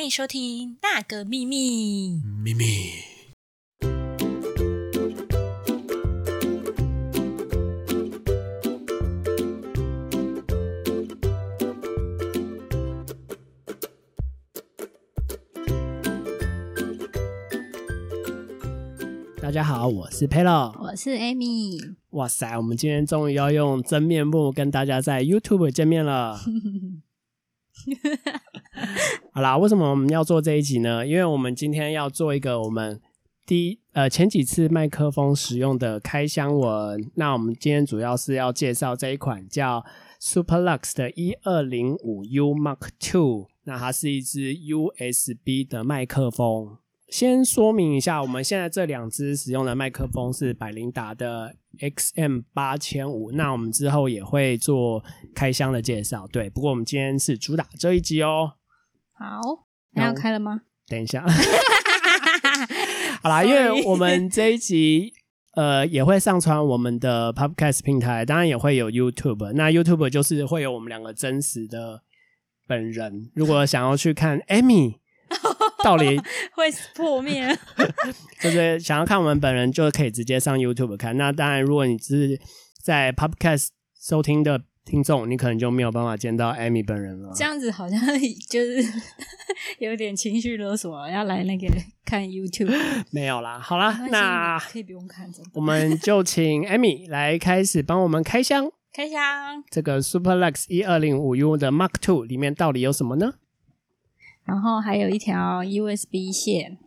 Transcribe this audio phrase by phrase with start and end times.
[0.00, 2.12] 欢迎收听《那个秘密》。
[2.42, 2.64] 秘密。
[19.42, 20.82] 大家好，我是 Pelo。
[20.82, 26.40] 我是 Amy，哇塞，我们今天终于要用真面目跟大家在 YouTube 见面了。
[29.32, 31.06] 好啦，为什么我们要做这一集呢？
[31.06, 33.00] 因为我们今天要做一个我们
[33.46, 37.08] 第一呃前几次麦克风使用的开箱文。
[37.14, 39.84] 那我们今天主要是要介绍这一款叫
[40.20, 43.46] Superlux 的一二零五 U Mark Two。
[43.64, 46.78] 那它是一支 USB 的麦克风。
[47.08, 53.30] 先说明一下，我们现在这两支使用的麦克风是百灵达的 XM 八千五。
[53.32, 56.50] 那我们之后也会做开箱的介绍，对。
[56.50, 58.54] 不过我们今天是主打这一集哦。
[59.20, 60.62] 好，那要开了吗？
[60.88, 61.22] 等一下，
[63.22, 65.12] 好啦，因为我们这一集
[65.54, 69.52] 呃也会上传我们的 Podcast 平台，当然也会有 YouTube。
[69.52, 72.02] 那 YouTube 就是会有我们两个真实的
[72.66, 73.30] 本人。
[73.34, 74.94] 如果想要去看 Amy
[75.84, 76.18] 到底
[76.54, 77.46] 会破灭。
[78.40, 81.14] 就是想要看我们本人，就可以直接上 YouTube 看。
[81.18, 82.40] 那当然，如果你只是
[82.82, 83.68] 在 Podcast
[84.00, 87.32] 收听的听众，你可能就没有办法见到艾米本人了。
[87.32, 87.98] 这样子好像
[88.50, 88.82] 就是
[89.78, 91.68] 有点情绪勒索，要来那个
[92.04, 92.76] 看 YouTube。
[93.12, 98.68] 没有啦，好啦，那可以不用看，的我们就请艾米来开始帮我们开箱。
[98.92, 99.62] 开箱。
[99.70, 103.34] 这个 Superlux 一二零五 U 的 Mark Two 里面到底有什么呢？
[104.42, 106.78] 然后还有一条 USB 线，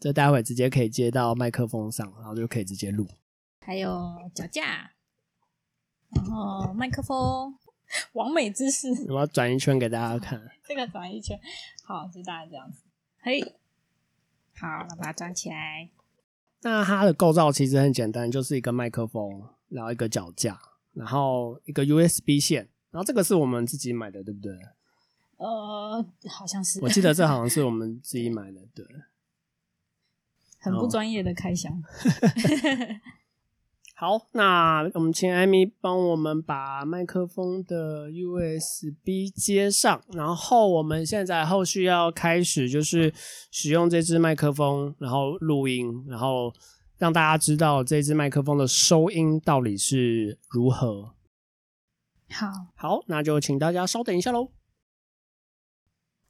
[0.00, 3.06] 这待会直接可以接到麦克风上，然后就可以直接录。
[3.60, 4.00] 还有
[4.34, 4.92] 脚架，
[6.14, 7.54] 然后麦克风，
[8.12, 8.88] 完美姿势。
[9.08, 10.40] 我要转一圈给大家看。
[10.66, 11.38] 这个转一圈，
[11.84, 12.82] 好，就大概这样子。
[13.20, 13.40] 嘿，
[14.54, 15.88] 好，那把它转起来。
[16.62, 20.60] 那它的构造其实很简单，就是一个麦克风，然后一个脚架，
[20.92, 24.56] 然后一个 USB 线，然后这个是我们自己买的，对不对？
[25.38, 28.86] 呃，好像是，我记得这好像是我们自己买的，对。
[30.60, 31.82] 很不专业的开箱。
[34.02, 43.14] 好，那我们请艾米帮我们把麦克风的 USB 接上，然后我们现在后续要开始就是
[43.52, 46.52] 使用这支麦克风，然后录音，然后
[46.98, 51.14] 让大家知道这支麦克风的收音到底是如何。
[52.28, 54.50] 好，好，那就请大家稍等一下喽。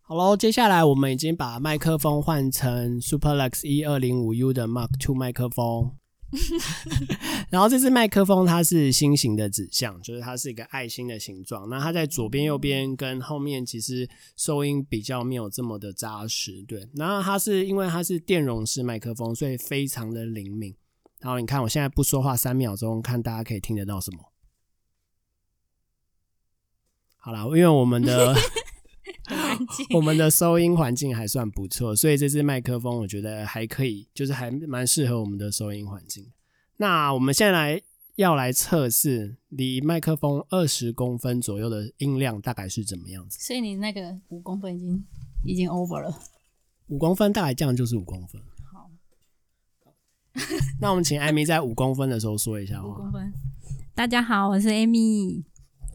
[0.00, 5.98] 好喽，接下来我们已经把麦克风换成 Superlux 一二零五 U 的 Mark Two 麦克风。
[7.50, 11.68] 然后这支麦克风它是心形的指向，就是它是一个爱心的形状。
[11.68, 16.86] 那它在左边、右边跟后面其实收音比较没有这么的扎实，对。
[16.94, 20.74] 然后它是因为它是电容式麦克风，所以非常的灵敏。
[21.20, 24.32] 然后你看我现在不说话三秒钟，看大家可以听得到什么？
[27.16, 28.34] 好啦，因为我们的
[29.94, 36.32] 我们的收音环境还算不错，所以这支麦克风我觉得还可以，就是还蛮适合我们的收音环境。
[36.76, 37.82] 那我们现在来
[38.16, 43.38] 要来测试离麦克风二十公分左右的音量大概是怎么样子？
[43.40, 45.04] 所以你那个五公分已经
[45.44, 46.20] 已经 over 了。
[46.88, 48.40] 五公分大概这样就是五公分。
[48.72, 48.90] 好，
[50.80, 52.88] 那我们请艾米在五公分的时候说一下话。
[52.88, 53.32] 五公分。
[53.94, 55.44] 大家好，我是艾米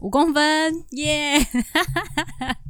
[0.00, 1.38] 五公分，耶、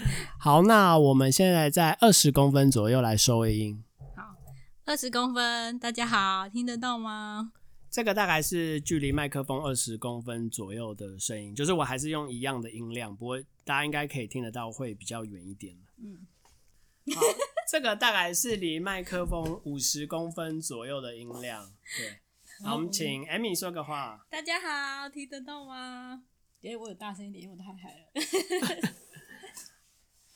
[0.38, 3.82] 好，那我们现在在二十公分左右来收音。
[4.14, 4.36] 好
[4.84, 7.52] 二十公分，大家好，听得到吗？
[7.90, 15.76] 这个大概是距离麦克风二十公分左右的声音，就是我还是用一样的音量，不过大家应该可以听得到，会比较远一点。
[15.98, 16.26] 嗯，
[17.14, 17.22] 好，
[17.70, 21.72] 这个大概是离麦克风五十公分左右的音量。
[21.96, 22.20] 对，
[22.66, 24.26] 好，我们请 Amy 说个话。
[24.30, 26.22] 大家好，听得到吗？
[26.62, 28.92] 诶、我有大声一点，因为我太嗨了。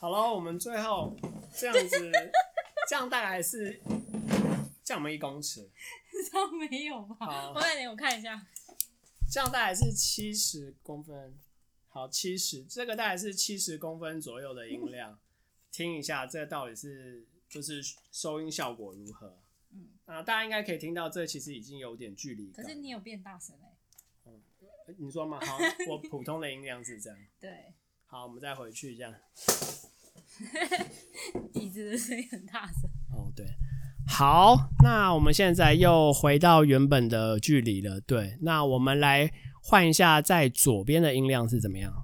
[0.00, 1.14] 好了，我们最后
[1.54, 2.10] 这样子，
[2.88, 3.78] 这样大概是
[4.82, 5.70] 这样我们一公尺，
[6.30, 7.26] 这样没有吧？
[7.26, 8.46] 好我点我看一下。
[9.30, 11.38] 这样大概是七十公分。
[11.88, 15.18] 好，七十，这个大概是七十公分左右的音量，
[15.70, 19.38] 听一下这到底是就是收音效果如何？
[19.72, 22.64] 嗯，啊，大家应该可以听到，这其实已经有点距离感。
[22.64, 23.76] 可是你有变大声哎、
[24.24, 24.40] 嗯
[24.98, 25.38] 你说嘛？
[25.44, 25.58] 好，
[25.90, 27.18] 我普通的音量是这样。
[27.38, 27.74] 对，
[28.12, 29.14] 好，我们再回去这样。
[31.54, 32.90] 椅子的声音很大声。
[33.12, 33.46] 哦，对，
[34.08, 38.00] 好，那我们现在又回到原本的距离了。
[38.00, 41.94] 对，那我们来换一下，在左边的音量是怎么样？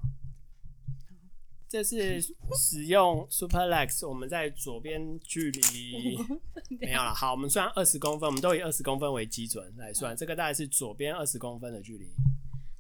[1.68, 2.22] 这是
[2.56, 6.16] 使用 Superlex，我们在左边距离
[6.78, 7.12] 没有了。
[7.12, 10.16] 好，我们算二十公分，我们都以二十公分为基准来算。
[10.16, 12.12] 这个大概是左边二十公分的距离。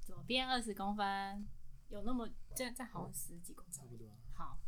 [0.04, 1.44] 左边二十公分，
[1.88, 4.06] 有那么这这好像十几公分，差不多。
[4.32, 4.58] 好，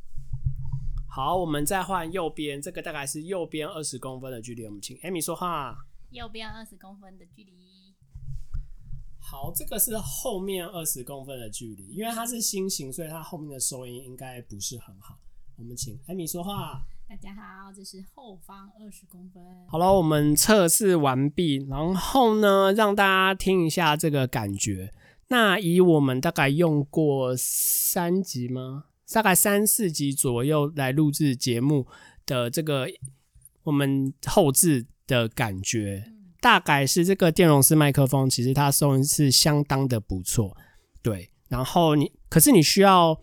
[1.09, 4.65] 好，我们再换右边，这个大概是右边二十公分的距离。
[4.65, 5.77] 我们请 Amy 说话。
[6.11, 7.95] 右边二十公分的距离。
[9.21, 15.19] 好，这个是后面二十公分的距离，因为它是心形，所以它后面的收音应该不是很好。
[15.57, 16.83] 我们请艾米说话。
[17.09, 19.43] 大家好，这是后方二十公分。
[19.67, 24.95] 好了，我们测试完毕，然后呢，让大家听一下这个感觉。
[25.29, 28.85] 那以我们大概用过三集吗？
[29.13, 31.87] 大概三四集左右来录制节目
[32.27, 32.89] 的这个
[33.63, 36.13] 我们后置的感觉。
[36.41, 40.57] 大概是这个电容式麦克风，其实它收音是相当的不错，
[41.03, 41.31] 对。
[41.49, 43.19] 然后你，可是你需要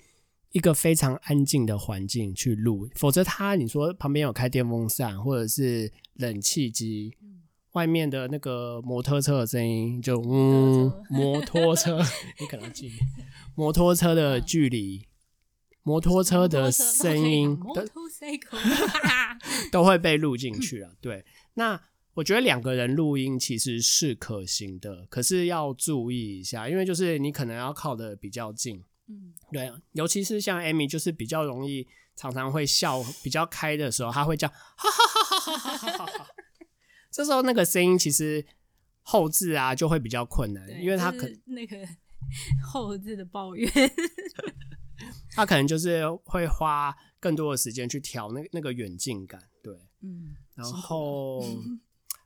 [0.52, 7.14] 一个非常安静的环境去录，否则它你说旁边有开电风扇或者是冷气机，
[7.76, 12.00] 外面的那个摩托车的声音就嗯，摩托车
[12.42, 12.92] 你可能记，
[13.56, 15.08] 摩托车的距离，
[15.84, 17.86] 摩托车的声音 都
[19.72, 20.96] 都会被录进去了。
[21.00, 21.24] 对，
[21.54, 21.80] 那。
[22.16, 31.86] 我觉得两个人录音其实是可行的，可是要注意一下，因为就是你可能要靠的比较近，嗯，对，尤其是像 Amy，就是比较容易
[32.16, 34.90] 常常会笑比较开的时候，他会叫哈哈
[35.26, 36.28] 哈哈哈哈哈哈，
[37.16, 38.46] 这时候那个声音其实
[39.02, 41.78] 后置啊就会比较困难，因为他可 那个
[42.62, 43.72] 后置的抱怨，
[45.32, 51.42] 他可能就是会花更多的时间去调那那个远近感，对，嗯，然后。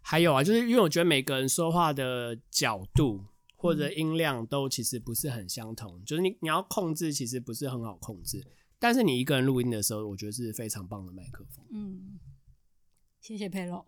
[0.02, 3.24] 还有啊，就是因为我觉得每个人说话的角度
[3.56, 8.44] 或者音量都其实不是很相同，就是你你要控制其实不是很好控制。
[8.80, 11.64] 但是你一个人录音的时候，我觉得是非常棒的麦克风。
[11.72, 12.18] 嗯，
[13.30, 13.86] 谢谢佩洛。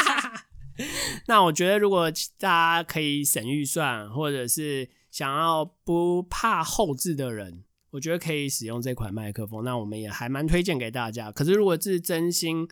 [1.28, 9.62] 那我觉得如果大家可以省预算，或者是想要不怕后置的人，我觉得可以使用这款麦克风。
[9.64, 11.30] 那我们也还蛮推荐给大家。
[11.30, 12.66] 可是如果是真心。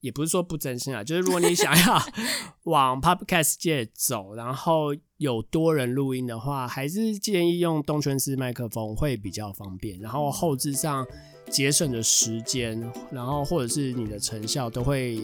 [0.00, 2.00] 也不是说不真心啊，就是如果你想要
[2.64, 11.06] 往 podcast 界走，然后有多人录音的话，还是建议用动圈式麦克风会比较方便，然后后置上
[11.50, 12.80] 节省的时间，
[13.10, 15.20] 然后或者是你的成效都会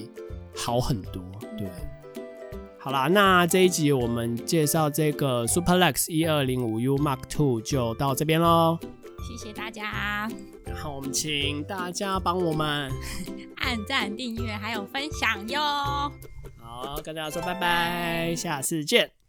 [0.56, 1.22] 好很多。
[1.56, 1.68] 对，
[2.78, 8.78] 好啦，那这一集我们介绍这个 Superlex 一二零五 U Mark Two 就到这边喽。
[9.26, 10.28] 谢谢大家，
[10.66, 12.92] 然后我们请大家帮我们
[13.56, 15.60] 按赞、订阅还有分享哟。
[16.58, 19.23] 好，跟大家说拜拜，下次见。